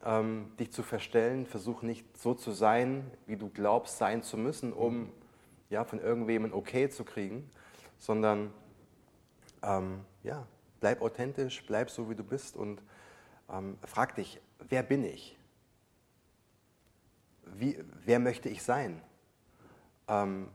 [0.05, 4.73] ähm, dich zu verstellen, versuch nicht so zu sein, wie du glaubst sein zu müssen,
[4.73, 5.13] um
[5.71, 7.49] ja, von irgendwem ein Okay zu kriegen,
[7.99, 8.53] sondern
[9.63, 10.47] ähm, ja,
[10.81, 12.83] bleib authentisch, bleib so, wie du bist und
[13.51, 15.37] ähm, frag dich, wer bin ich?
[17.45, 19.01] Wie, wer möchte ich sein?
[20.07, 20.49] Ähm,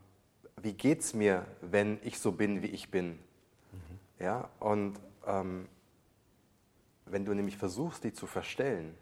[0.61, 3.19] wie geht es mir, wenn ich so bin, wie ich bin?
[4.19, 5.67] Ja, und ähm,
[7.05, 8.95] wenn du nämlich versuchst, die zu verstellen,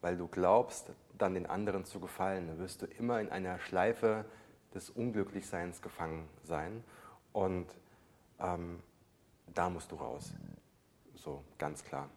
[0.00, 4.24] weil du glaubst, dann den anderen zu gefallen, dann wirst du immer in einer Schleife
[4.74, 6.84] des Unglücklichseins gefangen sein.
[7.34, 7.66] Und
[8.40, 8.80] ähm,
[9.54, 10.32] da musst du raus.
[11.16, 12.08] So, ganz klar.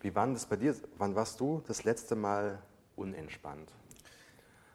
[0.00, 0.74] Wie war das bei dir?
[0.98, 2.58] Wann warst du das letzte Mal
[2.96, 3.70] unentspannt?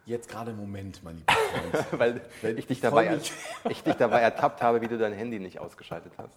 [0.05, 1.91] Jetzt gerade im Moment, mein lieber Freund.
[1.99, 3.31] Weil Wenn- ich dich, ich dabei, mich.
[3.69, 6.31] ich dich dabei ertappt habe, wie du dein Handy nicht ausgeschaltet hast.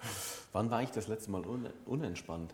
[0.53, 2.53] Wann war ich das letzte Mal un unentspannt?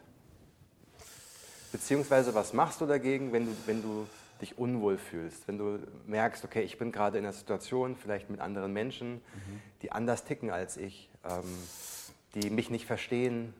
[1.72, 4.06] Beziehungsweise, was machst du dagegen, wenn du, wenn du
[4.40, 5.48] dich unwohl fühlst?
[5.48, 9.20] Wenn du merkst, okay, ich bin gerade in einer Situation, vielleicht mit anderen Menschen,
[9.82, 11.44] die anders ticken als ich, ähm,
[12.34, 13.54] die mich nicht verstehen.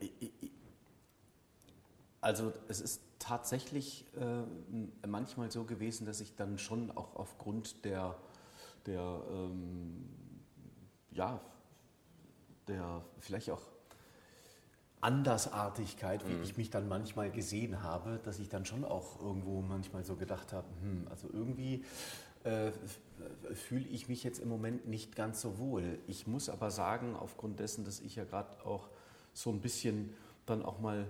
[2.21, 8.17] Also es ist tatsächlich äh, manchmal so gewesen, dass ich dann schon auch aufgrund der,
[8.87, 10.09] der ähm,
[11.11, 11.41] ja,
[12.69, 13.63] der vielleicht auch
[15.01, 20.05] Andersartigkeit, wie ich mich dann manchmal gesehen habe, dass ich dann schon auch irgendwo manchmal
[20.05, 21.85] so gedacht habe, hm, also irgendwie
[22.45, 22.73] äh,
[23.55, 25.99] fühle ich mich jetzt im Moment nicht ganz so wohl.
[26.07, 28.89] Ich muss aber sagen, aufgrund dessen, dass ich ja gerade auch
[29.35, 30.13] so ein bisschen
[30.47, 31.07] dann auch mal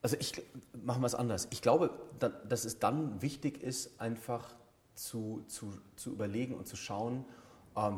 [0.00, 0.40] also ich
[0.84, 1.48] machen wir es anders.
[1.50, 1.90] Ich glaube,
[2.20, 4.54] da- dass es dann wichtig ist, einfach
[4.94, 7.24] zu, zu, zu überlegen und zu schauen,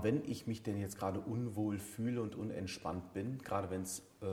[0.02, 4.26] wenn ich mich denn jetzt gerade unwohl fühle und unentspannt bin, gerade wenn es äh,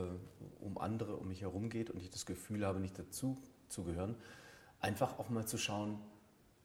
[0.60, 4.14] um andere um mich herum geht und ich das Gefühl habe, nicht dazu zu gehören,
[4.80, 5.98] einfach auch mal zu schauen,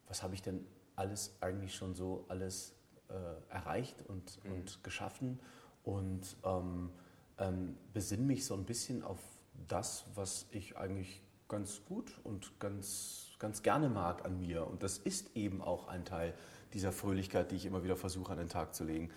[0.07, 0.65] was habe ich denn
[0.95, 2.73] alles eigentlich schon so alles
[3.09, 5.39] äh, erreicht und, und geschaffen?
[5.83, 6.89] Und ähm,
[7.37, 9.19] ähm, besinne mich so ein bisschen auf
[9.67, 14.65] das, was ich eigentlich ganz gut und ganz, ganz gerne mag an mir.
[14.65, 16.33] Und das ist eben auch ein Teil
[16.73, 19.09] dieser Fröhlichkeit, die ich immer wieder versuche an den Tag zu legen.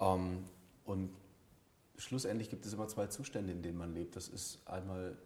[0.00, 0.42] Ähm,
[0.84, 1.10] und
[1.96, 4.16] schlussendlich gibt es immer zwei Zustände, in denen man lebt.
[4.16, 5.16] Das ist einmal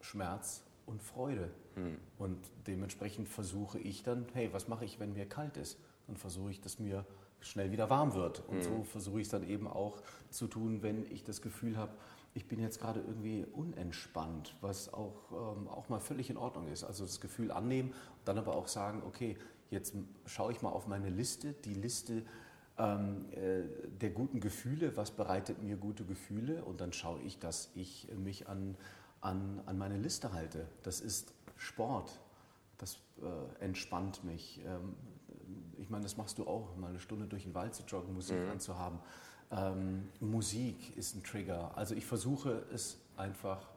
[0.00, 1.50] Schmerz und Freude.
[2.18, 5.76] Und dementsprechend versuche ich dann, hey, was mache ich, wenn mir kalt ist?
[6.06, 7.04] Dann versuche ich, dass mir
[7.40, 8.42] schnell wieder warm wird.
[8.48, 10.00] Und so versuche ich es dann eben auch
[10.30, 11.92] zu tun, wenn ich das Gefühl habe,
[12.34, 16.84] ich bin jetzt gerade irgendwie unentspannt, was auch, ähm, auch mal völlig in Ordnung ist.
[16.84, 17.92] Also das Gefühl annehmen,
[18.24, 19.36] dann aber auch sagen, okay,
[19.70, 19.94] jetzt
[20.26, 22.22] schaue ich mal auf meine Liste, die Liste
[22.78, 23.62] ähm, äh,
[24.00, 28.48] der guten Gefühle, was bereitet mir gute Gefühle und dann schaue ich, dass ich mich
[28.48, 28.76] an,
[29.20, 30.66] an, an meine Liste halte.
[30.82, 32.18] Das ist Sport,
[32.78, 34.62] das äh, entspannt mich.
[34.64, 34.94] Ähm,
[35.78, 38.38] ich meine, das machst du auch, mal eine Stunde durch den Wald zu joggen, Musik
[38.50, 38.98] anzuhaben.
[39.52, 41.76] Ähm, Musik ist ein Trigger.
[41.76, 43.68] Also ich versuche es einfach,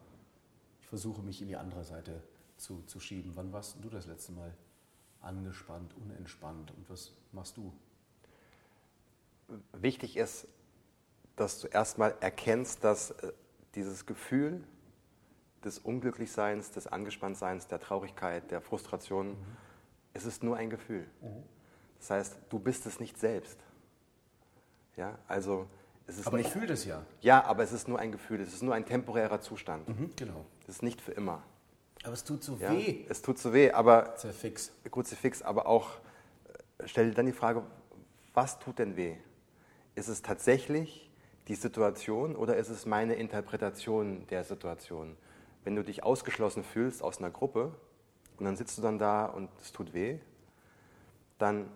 [0.79, 2.21] ich versuche mich in die andere Seite
[2.57, 3.31] zu, zu schieben.
[3.35, 4.53] Wann warst du das letzte Mal
[5.21, 7.73] angespannt, unentspannt und was machst du?
[9.73, 10.47] Wichtig ist,
[11.35, 13.33] dass du erstmal erkennst, dass äh,
[13.75, 14.63] dieses Gefühl
[15.65, 19.35] des Unglücklichseins, des Angespanntseins, der Traurigkeit, der Frustration,
[20.13, 21.05] es ist nur ein Gefühl.
[21.99, 23.59] Das heißt, du bist es nicht selbst.
[24.97, 25.67] Ja, also
[26.07, 27.03] es ist Aber ich nicht, fühle das ja.
[27.21, 29.87] ja, aber es ist nur ein Gefühl, es ist nur ein temporärer Zustand.
[30.15, 30.45] genau.
[30.63, 31.43] Es ist nicht für immer.
[32.03, 32.71] Aber es tut so Ja?
[32.71, 33.05] weh.
[33.09, 34.71] Es tut so weh, aber Sehr fix.
[34.89, 35.89] Kruzifix, aber auch
[36.79, 37.63] äh, stell dir dann die Frage,
[38.33, 39.15] was tut denn weh?
[39.95, 41.09] Ist es tatsächlich
[41.47, 45.17] die Situation oder ist es meine Interpretation der Situation?
[45.63, 47.73] Wenn du dich ausgeschlossen fühlst aus einer Gruppe
[48.37, 50.19] und dann sitzt du dann da und es tut weh,
[51.39, 51.69] dann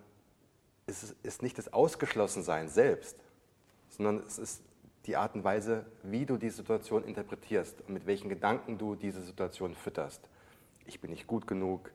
[0.90, 3.16] es ist nicht das Ausgeschlossensein selbst,
[3.88, 4.62] sondern es ist
[5.06, 9.22] die Art und Weise, wie du die Situation interpretierst und mit welchen Gedanken du diese
[9.22, 10.20] Situation fütterst.
[10.84, 11.90] Ich bin nicht gut genug,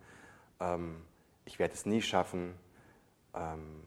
[0.60, 0.98] ähm,
[1.46, 2.56] ich werde es nie schaffen.
[3.34, 3.84] Ähm,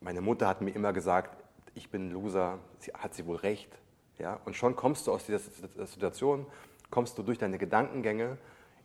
[0.00, 3.70] meine Mutter hat mir immer gesagt, ich bin ein Loser, sie, hat sie wohl recht.
[4.18, 4.40] Ja?
[4.44, 5.40] Und schon kommst du aus dieser
[5.86, 6.46] Situation,
[6.90, 8.38] kommst du durch deine Gedankengänge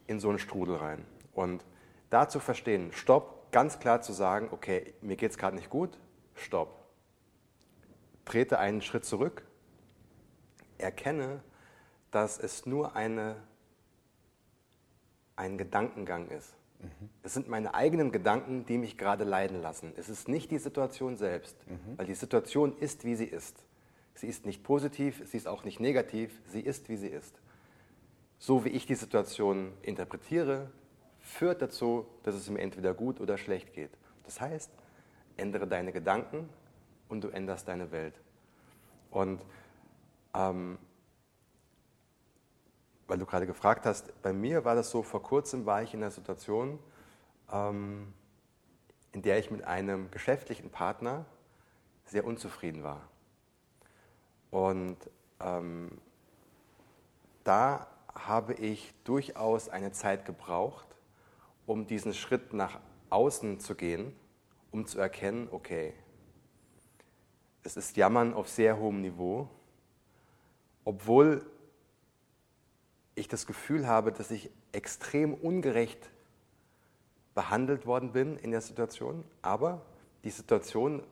[0.07, 1.05] in so einen Strudel rein.
[1.33, 1.63] Und
[2.09, 5.97] da zu verstehen, stopp, ganz klar zu sagen, okay, mir geht es gerade nicht gut,
[6.35, 6.85] stopp.
[8.25, 9.45] Trete einen Schritt zurück,
[10.77, 11.41] erkenne,
[12.11, 13.35] dass es nur eine,
[15.35, 16.53] ein Gedankengang ist.
[16.79, 17.09] Mhm.
[17.23, 19.93] Es sind meine eigenen Gedanken, die mich gerade leiden lassen.
[19.95, 21.97] Es ist nicht die Situation selbst, mhm.
[21.97, 23.63] weil die Situation ist, wie sie ist.
[24.13, 27.39] Sie ist nicht positiv, sie ist auch nicht negativ, sie ist, wie sie ist.
[28.39, 30.71] So wie ich die Situation interpretiere,
[31.27, 33.91] führt dazu, dass es mir entweder gut oder schlecht geht.
[34.23, 34.71] Das heißt,
[35.35, 36.49] ändere deine Gedanken
[37.09, 38.19] und du änderst deine Welt.
[39.11, 39.41] Und
[40.33, 40.77] ähm,
[43.07, 46.01] weil du gerade gefragt hast, bei mir war das so, vor kurzem war ich in
[46.01, 46.79] einer Situation,
[47.51, 48.13] ähm,
[49.11, 51.25] in der ich mit einem geschäftlichen Partner
[52.05, 53.07] sehr unzufrieden war.
[54.51, 54.97] Und
[55.39, 55.91] ähm,
[57.43, 60.86] da habe ich durchaus eine Zeit gebraucht,
[61.67, 62.79] um diesen Schritt nach
[63.11, 64.15] außen zu gehen,
[64.71, 65.93] um zu erkennen, okay,
[67.63, 69.49] es ist Jammern auf sehr hohem Niveau,
[70.85, 71.45] obwohl
[73.13, 76.09] ich das Gefühl habe, dass ich extrem ungerecht
[77.35, 79.81] behandelt worden bin in der Situation, aber
[80.23, 81.03] die Situation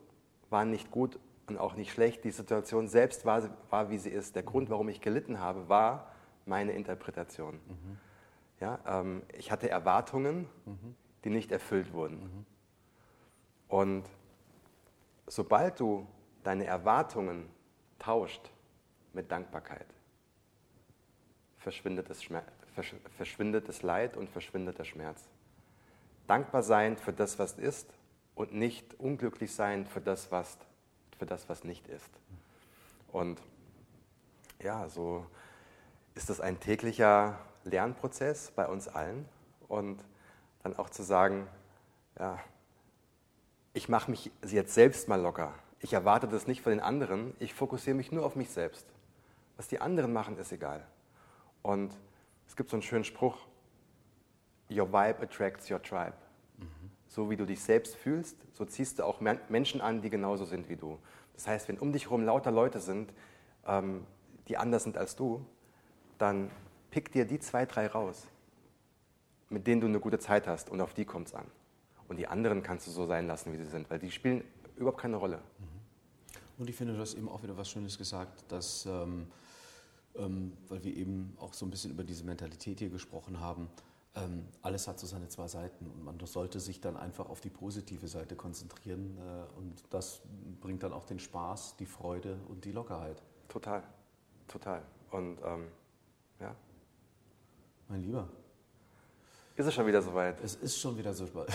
[0.49, 2.23] war nicht gut und auch nicht schlecht.
[2.23, 4.35] Die Situation selbst war, war wie sie ist.
[4.35, 6.11] Der Grund, warum ich gelitten habe, war
[6.45, 7.55] meine Interpretation.
[7.67, 7.97] Mhm.
[8.59, 10.95] Ja, ähm, ich hatte Erwartungen, mhm.
[11.23, 12.21] die nicht erfüllt wurden.
[12.21, 12.45] Mhm.
[13.67, 14.05] Und
[15.27, 16.07] sobald du
[16.43, 17.49] deine Erwartungen
[17.99, 18.51] tauscht
[19.13, 19.87] mit Dankbarkeit,
[21.57, 22.23] verschwindet das,
[23.17, 25.27] verschwindet das Leid und verschwindet der Schmerz.
[26.27, 27.91] Dankbar sein für das, was ist
[28.35, 30.57] und nicht unglücklich sein für das, was,
[31.17, 32.09] für das, was nicht ist.
[33.11, 33.41] Und
[34.61, 35.25] ja, so
[36.15, 39.25] ist das ein täglicher Lernprozess bei uns allen
[39.67, 40.03] und
[40.63, 41.47] dann auch zu sagen,
[42.17, 42.39] ja,
[43.73, 45.53] ich mache mich jetzt selbst mal locker.
[45.79, 48.85] Ich erwarte das nicht von den anderen, ich fokussiere mich nur auf mich selbst.
[49.57, 50.85] Was die anderen machen, ist egal.
[51.61, 51.93] Und
[52.47, 53.37] es gibt so einen schönen Spruch,
[54.69, 56.15] Your vibe attracts your tribe.
[56.57, 56.89] Mhm.
[57.07, 60.69] So wie du dich selbst fühlst, so ziehst du auch Menschen an, die genauso sind
[60.69, 60.97] wie du.
[61.33, 63.13] Das heißt, wenn um dich herum lauter Leute sind,
[63.67, 64.07] ähm,
[64.47, 65.45] die anders sind als du,
[66.17, 66.49] dann
[66.91, 68.27] pick dir die zwei, drei raus,
[69.49, 71.45] mit denen du eine gute Zeit hast und auf die kommt es an.
[72.07, 74.43] Und die anderen kannst du so sein lassen, wie sie sind, weil die spielen
[74.75, 75.37] überhaupt keine Rolle.
[75.37, 75.65] Mhm.
[76.59, 79.27] Und ich finde, du hast eben auch wieder was Schönes gesagt, dass ähm,
[80.17, 83.69] ähm, weil wir eben auch so ein bisschen über diese Mentalität hier gesprochen haben.
[84.15, 87.49] Ähm, alles hat so seine zwei Seiten und man sollte sich dann einfach auf die
[87.49, 90.21] positive Seite konzentrieren äh, und das
[90.61, 93.21] bringt dann auch den Spaß, die Freude und die Lockerheit.
[93.49, 93.83] Total,
[94.47, 94.83] total.
[95.11, 95.67] Und ähm,
[96.39, 96.55] ja.
[97.87, 98.27] Mein Lieber.
[99.55, 100.43] Ist es schon wieder soweit?
[100.43, 101.45] Es ist schon wieder so schon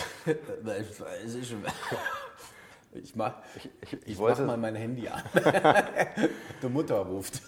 [2.93, 5.21] ich mach, ich, ich, ich wollte, mach mal mein Handy an.
[6.63, 7.41] Die Mutter ruft.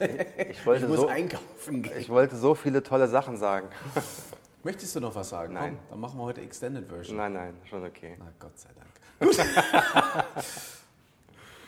[0.49, 1.97] Ich, wollte muss so, einkaufen gehen.
[1.97, 3.69] Ich wollte so viele tolle Sachen sagen.
[4.63, 5.53] Möchtest du noch was sagen?
[5.53, 5.77] Nein.
[5.77, 7.17] Komm, dann machen wir heute Extended Version.
[7.17, 8.15] Nein, nein, schon okay.
[8.19, 8.89] Na Gott sei Dank.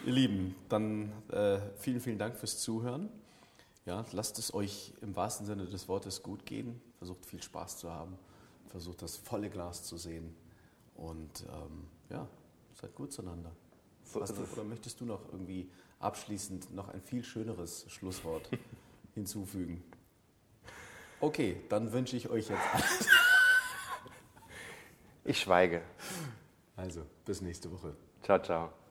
[0.05, 3.09] Ihr Lieben, dann äh, vielen, vielen Dank fürs Zuhören.
[3.85, 6.81] Ja, lasst es euch im wahrsten Sinne des Wortes gut gehen.
[6.97, 8.17] Versucht viel Spaß zu haben.
[8.67, 10.35] Versucht das volle Glas zu sehen.
[10.95, 12.27] Und ähm, ja,
[12.73, 13.51] seid gut zueinander.
[14.03, 18.49] So du, oder möchtest du noch irgendwie abschließend noch ein viel schöneres Schlusswort
[19.13, 19.83] hinzufügen?
[21.19, 23.07] Okay, dann wünsche ich euch jetzt alles.
[25.23, 25.81] Ich schweige.
[26.75, 27.95] Also, bis nächste Woche.
[28.21, 28.84] Ciao, ciao.